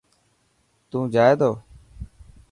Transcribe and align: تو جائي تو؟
تو 0.91 0.99
جائي 1.13 1.35
تو؟ 1.41 1.49